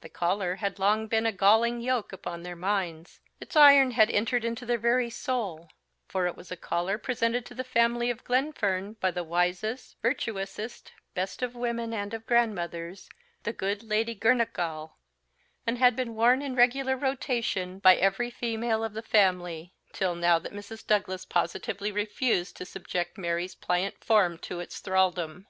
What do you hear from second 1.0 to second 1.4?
been a